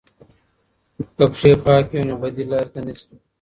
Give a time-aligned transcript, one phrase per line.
[1.15, 3.07] که پښې پاکې وي نو بدې لارې ته نه ځي.